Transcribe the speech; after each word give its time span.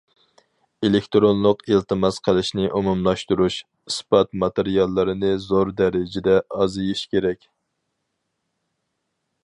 ئېلېكتىرونلۇق 0.87 1.59
ئىلتىماس 1.73 2.17
قىلىشنى 2.27 2.65
ئومۇملاشتۇرۇش، 2.79 3.57
ئىسپات 3.91 4.33
ماتېرىياللىرىنى 4.45 5.31
زور 5.45 5.73
دەرىجىدە 5.83 6.39
ئازىيىش 6.63 7.05
كېرەك. 7.13 7.49